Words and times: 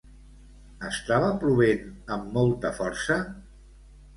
Estava 0.87 1.27
plovent 1.43 1.85
amb 2.17 2.35
molta 2.39 2.73
força? 2.81 3.19